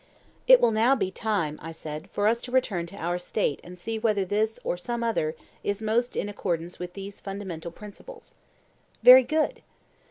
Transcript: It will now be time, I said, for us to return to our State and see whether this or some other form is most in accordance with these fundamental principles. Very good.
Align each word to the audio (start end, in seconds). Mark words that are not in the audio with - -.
It 0.47 0.59
will 0.59 0.71
now 0.71 0.95
be 0.95 1.11
time, 1.11 1.59
I 1.61 1.71
said, 1.71 2.09
for 2.11 2.25
us 2.25 2.41
to 2.41 2.51
return 2.51 2.87
to 2.87 2.95
our 2.95 3.19
State 3.19 3.59
and 3.63 3.77
see 3.77 3.99
whether 3.99 4.25
this 4.25 4.59
or 4.63 4.75
some 4.75 5.03
other 5.03 5.33
form 5.33 5.47
is 5.63 5.79
most 5.79 6.15
in 6.15 6.27
accordance 6.27 6.79
with 6.79 6.93
these 6.93 7.21
fundamental 7.21 7.69
principles. 7.69 8.33
Very 9.03 9.21
good. 9.23 9.61